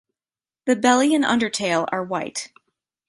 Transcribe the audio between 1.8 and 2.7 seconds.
are white.